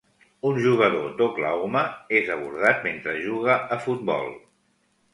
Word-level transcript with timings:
Un 0.51 0.55
jugador 0.63 1.11
d'Oklahoma 1.19 1.85
és 2.21 2.33
abordat 2.39 2.83
mentre 2.91 3.17
juga 3.29 3.63
a 3.79 3.83
futbol. 3.89 4.39